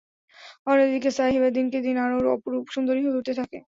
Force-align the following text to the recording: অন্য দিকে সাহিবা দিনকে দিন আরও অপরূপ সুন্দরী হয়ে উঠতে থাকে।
অন্য 0.67 0.81
দিকে 0.93 1.09
সাহিবা 1.17 1.49
দিনকে 1.57 1.77
দিন 1.85 1.95
আরও 2.05 2.17
অপরূপ 2.35 2.65
সুন্দরী 2.75 2.99
হয়ে 3.03 3.17
উঠতে 3.17 3.33
থাকে। 3.39 3.57